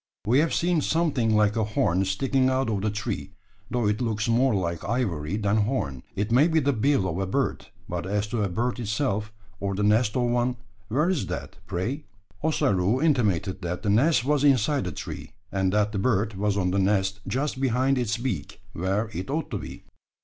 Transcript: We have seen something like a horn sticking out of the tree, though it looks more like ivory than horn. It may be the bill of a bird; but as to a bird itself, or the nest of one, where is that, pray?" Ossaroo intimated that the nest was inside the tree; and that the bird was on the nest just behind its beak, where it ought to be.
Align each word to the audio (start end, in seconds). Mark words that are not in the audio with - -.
We 0.25 0.39
have 0.39 0.51
seen 0.51 0.81
something 0.81 1.35
like 1.35 1.55
a 1.55 1.63
horn 1.63 2.05
sticking 2.05 2.49
out 2.49 2.71
of 2.71 2.81
the 2.81 2.89
tree, 2.89 3.33
though 3.69 3.85
it 3.87 4.01
looks 4.01 4.27
more 4.27 4.55
like 4.55 4.83
ivory 4.83 5.37
than 5.37 5.57
horn. 5.57 6.01
It 6.15 6.31
may 6.31 6.47
be 6.47 6.59
the 6.59 6.73
bill 6.73 7.07
of 7.07 7.19
a 7.19 7.27
bird; 7.27 7.67
but 7.87 8.07
as 8.07 8.25
to 8.29 8.41
a 8.41 8.49
bird 8.49 8.79
itself, 8.79 9.31
or 9.59 9.75
the 9.75 9.83
nest 9.83 10.15
of 10.17 10.23
one, 10.23 10.57
where 10.87 11.07
is 11.07 11.27
that, 11.27 11.59
pray?" 11.67 12.05
Ossaroo 12.43 12.99
intimated 12.99 13.61
that 13.61 13.83
the 13.83 13.91
nest 13.91 14.25
was 14.25 14.43
inside 14.43 14.85
the 14.85 14.91
tree; 14.91 15.33
and 15.51 15.71
that 15.71 15.91
the 15.91 15.99
bird 15.99 16.33
was 16.33 16.57
on 16.57 16.71
the 16.71 16.79
nest 16.79 17.19
just 17.27 17.61
behind 17.61 17.99
its 17.99 18.17
beak, 18.17 18.59
where 18.73 19.07
it 19.13 19.29
ought 19.29 19.51
to 19.51 19.59
be. 19.59 19.83